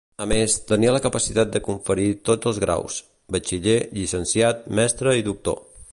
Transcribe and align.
A 0.23 0.25
més, 0.29 0.53
tenia 0.69 0.93
la 0.95 1.01
capacitat 1.03 1.51
de 1.57 1.61
conferir 1.67 2.07
tots 2.31 2.51
els 2.53 2.61
graus: 2.65 2.97
batxiller, 3.37 3.79
llicenciat, 3.99 4.67
mestre 4.81 5.19
i 5.21 5.27
doctor. 5.33 5.63